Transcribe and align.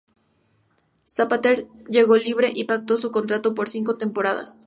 Zapater 1.05 1.67
llegó 1.87 2.17
libre 2.17 2.51
y 2.55 2.63
pactó 2.63 2.97
su 2.97 3.11
contrato 3.11 3.53
por 3.53 3.69
cinco 3.69 3.97
temporadas. 3.97 4.57